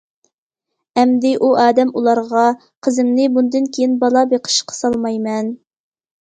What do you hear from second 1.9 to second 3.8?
ئۇلارغا:- قىزىمنى بۇندىن